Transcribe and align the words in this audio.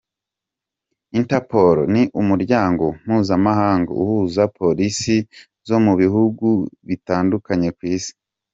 Interpol 1.19 1.77
ni 1.93 2.01
Umuryango 2.21 2.85
mpuzamahanga 3.03 3.89
uhuza 4.01 4.43
Polisi 4.57 5.15
zo 5.67 5.77
mu 5.85 5.93
bihugu 6.01 6.47
bitandukanye 6.87 7.69
ku 7.77 7.83
isi. 7.95 8.13